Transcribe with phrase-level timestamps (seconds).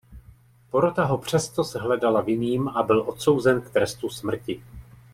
[0.71, 4.63] Porota ho přes to shledala vinným a byl odsouzen k trestu smrti.